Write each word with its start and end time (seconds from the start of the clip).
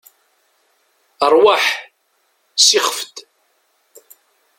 Ṛwaḥ, 1.31 1.65
sixef-d. 2.57 3.15